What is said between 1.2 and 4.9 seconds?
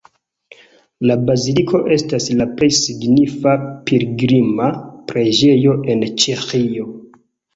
baziliko estas la plej signifa pilgrima